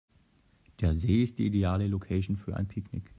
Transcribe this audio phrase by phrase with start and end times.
[0.79, 3.03] Der See ist die ideale Location für ein Picknick.